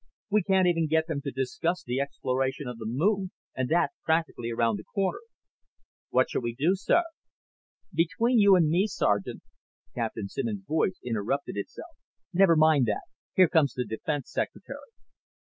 [0.31, 4.49] We can't even get them to discuss the exploration of the moon, and that's practically
[4.49, 5.19] around the corner."
[6.09, 7.03] "What shall we do, sir?"
[7.93, 9.43] "Between you and me, Sergeant"
[9.93, 11.95] Captain Simmons' voice interrupted itself.
[12.33, 13.11] "Never mind that now.
[13.35, 14.89] Here comes the Defense Secretary."